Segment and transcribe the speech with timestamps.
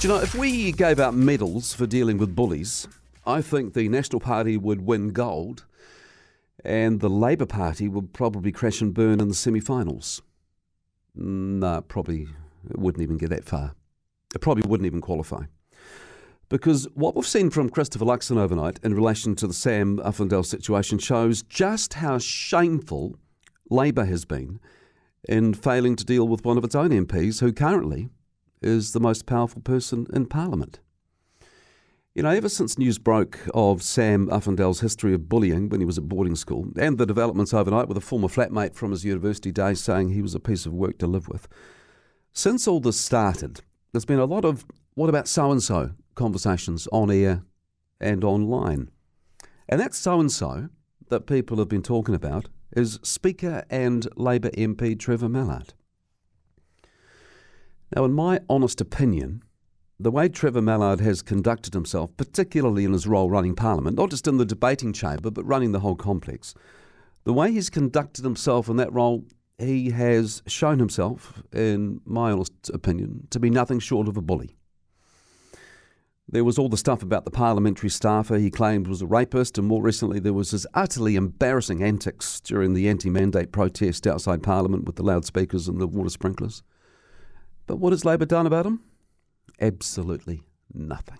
[0.00, 2.86] Do you know, if we gave out medals for dealing with bullies,
[3.26, 5.64] I think the National Party would win gold
[6.64, 10.22] and the Labour Party would probably crash and burn in the semi finals.
[11.16, 12.28] No, probably
[12.76, 13.74] wouldn't even get that far.
[14.36, 15.46] It probably wouldn't even qualify.
[16.48, 21.00] Because what we've seen from Christopher Luxon overnight in relation to the Sam Uffindell situation
[21.00, 23.16] shows just how shameful
[23.68, 24.60] Labour has been
[25.28, 28.10] in failing to deal with one of its own MPs who currently
[28.62, 30.80] is the most powerful person in Parliament.
[32.14, 35.98] You know, ever since news broke of Sam Uffindell's history of bullying when he was
[35.98, 39.80] at boarding school and the developments overnight with a former flatmate from his university days
[39.80, 41.46] saying he was a piece of work to live with,
[42.32, 46.88] since all this started, there's been a lot of what about so and so conversations
[46.92, 47.44] on air
[48.00, 48.90] and online.
[49.68, 50.68] And that so and so
[51.08, 55.74] that people have been talking about is Speaker and Labour MP Trevor Mallard.
[57.94, 59.42] Now, in my honest opinion,
[59.98, 64.28] the way Trevor Mallard has conducted himself, particularly in his role running Parliament, not just
[64.28, 66.54] in the debating chamber, but running the whole complex,
[67.24, 69.24] the way he's conducted himself in that role,
[69.58, 74.56] he has shown himself, in my honest opinion, to be nothing short of a bully.
[76.30, 79.66] There was all the stuff about the parliamentary staffer he claimed was a rapist, and
[79.66, 84.84] more recently there was his utterly embarrassing antics during the anti mandate protest outside Parliament
[84.84, 86.62] with the loudspeakers and the water sprinklers.
[87.68, 88.80] But what has Labor done about him?
[89.60, 91.18] absolutely nothing.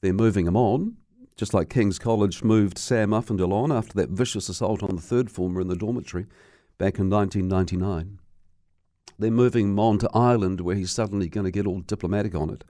[0.00, 0.96] They're moving him on,
[1.36, 5.30] just like King's College moved Sam Uffindell on after that vicious assault on the third
[5.30, 6.26] former in the dormitory
[6.78, 8.18] back in 1999.
[9.18, 12.50] They're moving him on to Ireland, where he's suddenly going to get all diplomatic on
[12.50, 12.64] it.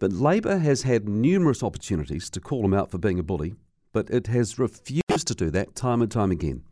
[0.00, 3.54] But Labor has had numerous opportunities to call him out for being a bully,
[3.92, 6.64] but it has refused to do that time and time again.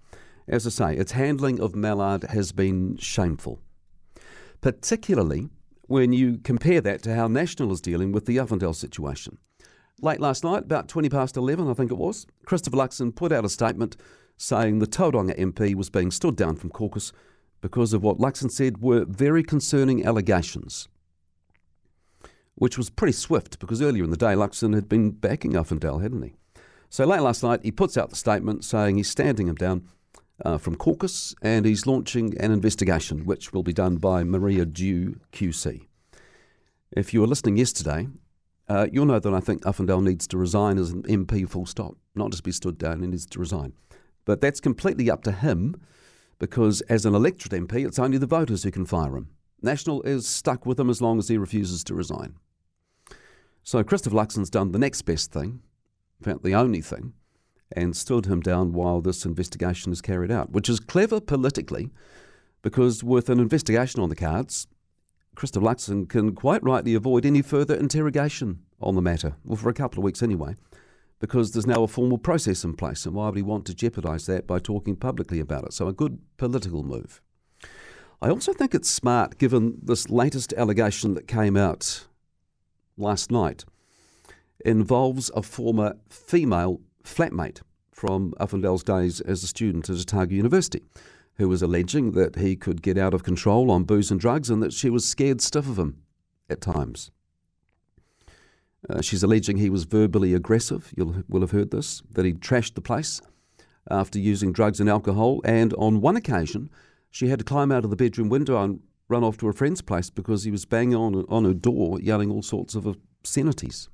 [0.48, 3.61] As I say, its handling of Mallard has been shameful,
[4.60, 5.48] particularly
[5.86, 9.38] when you compare that to how National is dealing with the Uffindell situation.
[10.02, 13.44] Late last night, about 20 past 11, I think it was, Christopher Luxon put out
[13.44, 13.96] a statement
[14.36, 17.12] saying the Tauranga MP was being stood down from caucus
[17.62, 20.89] because of what Luxon said were very concerning allegations.
[22.55, 26.22] Which was pretty swift because earlier in the day Luxon had been backing Uffindell, hadn't
[26.22, 26.34] he?
[26.90, 29.89] So late last night, he puts out the statement saying he's standing him down
[30.45, 35.20] uh, from caucus, and he's launching an investigation which will be done by Maria Dew
[35.33, 35.86] QC.
[36.92, 38.08] If you were listening yesterday,
[38.69, 41.96] uh, you'll know that I think Uffindell needs to resign as an MP full stop,
[42.14, 43.73] not just be stood down, he needs to resign.
[44.25, 45.80] But that's completely up to him
[46.39, 49.30] because as an electorate MP, it's only the voters who can fire him.
[49.63, 52.35] National is stuck with him as long as he refuses to resign.
[53.63, 55.61] So Christopher Luxon's done the next best thing,
[56.20, 57.14] in fact, the only thing,
[57.72, 61.90] and stood him down while this investigation is carried out, which is clever politically
[62.66, 64.66] because with an investigation on the cards,
[65.36, 69.72] Christopher Luxon can quite rightly avoid any further interrogation on the matter, well, for a
[69.74, 70.56] couple of weeks anyway,
[71.20, 74.27] because there's now a formal process in place, and why would he want to jeopardise
[74.27, 75.74] that by talking publicly about it?
[75.74, 77.22] So, a good political move.
[78.20, 82.06] I also think it's smart, given this latest allegation that came out
[82.96, 83.64] last night,
[84.64, 87.62] involves a former female flatmate
[87.92, 90.83] from Uffindell's days as a student at Otago University,
[91.36, 94.62] who was alleging that he could get out of control on booze and drugs and
[94.62, 96.02] that she was scared stiff of him
[96.50, 97.11] at times.
[98.89, 100.92] Uh, she's alleging he was verbally aggressive.
[100.96, 103.20] You will have heard this, that he trashed the place
[103.90, 105.40] after using drugs and alcohol.
[105.45, 106.70] And on one occasion,
[107.11, 109.83] she had to climb out of the bedroom window and run off to a friend's
[109.83, 113.89] place because he was banging on, on her door, yelling all sorts of obscenities.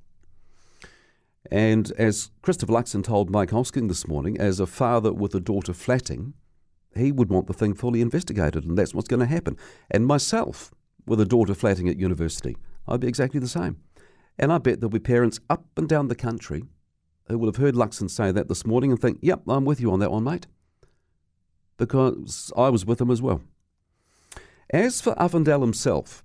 [1.50, 5.74] And as Christopher Luxon told Mike Hosking this morning, as a father with a daughter
[5.74, 6.34] flatting,
[6.94, 9.56] he would want the thing fully investigated, and that's what's going to happen.
[9.90, 10.72] And myself,
[11.06, 13.78] with a daughter flatting at university, I'd be exactly the same.
[14.38, 16.64] And I bet there'll be parents up and down the country
[17.28, 19.92] who will have heard Luxon say that this morning and think, yep, I'm with you
[19.92, 20.46] on that one, mate.
[21.76, 23.42] Because I was with him as well.
[24.70, 26.24] As for Uffindell himself,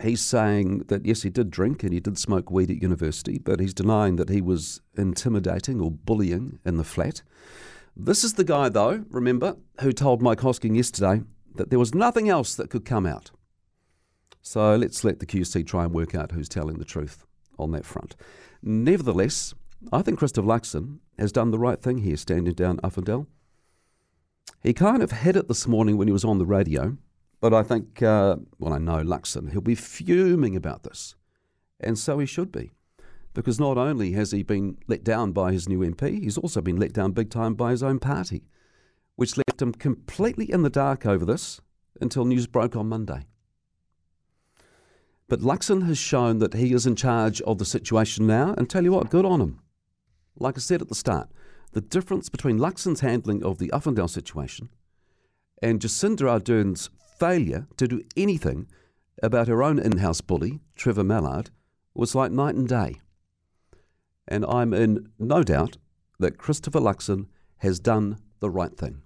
[0.00, 3.58] He's saying that yes, he did drink and he did smoke weed at university, but
[3.58, 7.22] he's denying that he was intimidating or bullying in the flat.
[7.96, 11.22] This is the guy, though, remember, who told Mike Hosking yesterday
[11.56, 13.32] that there was nothing else that could come out.
[14.40, 17.26] So let's let the QC try and work out who's telling the truth
[17.58, 18.14] on that front.
[18.62, 19.52] Nevertheless,
[19.92, 23.26] I think Christopher Luxon has done the right thing here, standing down Uffindell.
[24.62, 26.96] He kind of had it this morning when he was on the radio
[27.40, 31.14] but I think, uh, well, I know Luxon, he'll be fuming about this.
[31.80, 32.72] And so he should be.
[33.34, 36.78] Because not only has he been let down by his new MP, he's also been
[36.78, 38.42] let down big time by his own party,
[39.14, 41.60] which left him completely in the dark over this
[42.00, 43.26] until news broke on Monday.
[45.28, 48.82] But Luxon has shown that he is in charge of the situation now, and tell
[48.82, 49.60] you what, good on him.
[50.38, 51.28] Like I said at the start,
[51.72, 54.70] the difference between Luxon's handling of the Uffindell situation
[55.62, 58.68] and Jacinda Ardern's failure to do anything
[59.22, 61.50] about her own in house bully, Trevor Mallard,
[61.94, 63.00] was like night and day.
[64.26, 65.78] And I'm in no doubt
[66.18, 67.26] that Christopher Luxon
[67.58, 69.02] has done the right thing.